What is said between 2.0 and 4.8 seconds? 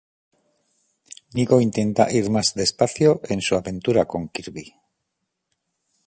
ir más despacio en su aventura con Kirby.